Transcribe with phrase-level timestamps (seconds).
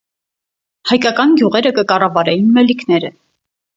[0.91, 3.13] Հայկական գիւղերը կը կառաւարէին մելիքները։